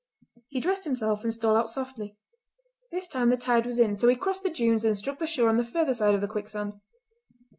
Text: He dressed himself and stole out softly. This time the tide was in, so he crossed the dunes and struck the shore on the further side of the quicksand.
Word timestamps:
He 0.49 0.59
dressed 0.59 0.85
himself 0.85 1.23
and 1.23 1.31
stole 1.31 1.55
out 1.55 1.69
softly. 1.69 2.17
This 2.91 3.07
time 3.07 3.29
the 3.29 3.37
tide 3.37 3.67
was 3.67 3.77
in, 3.77 3.97
so 3.97 4.07
he 4.07 4.15
crossed 4.15 4.41
the 4.41 4.49
dunes 4.49 4.83
and 4.83 4.97
struck 4.97 5.19
the 5.19 5.27
shore 5.27 5.47
on 5.47 5.57
the 5.57 5.63
further 5.63 5.93
side 5.93 6.15
of 6.15 6.21
the 6.21 6.27
quicksand. 6.27 6.81